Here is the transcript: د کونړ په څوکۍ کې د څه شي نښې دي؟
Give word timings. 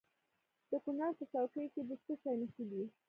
د 0.69 0.71
کونړ 0.83 1.11
په 1.19 1.23
څوکۍ 1.33 1.65
کې 1.73 1.81
د 1.89 1.91
څه 2.03 2.13
شي 2.21 2.31
نښې 2.39 2.63
دي؟ 2.71 2.83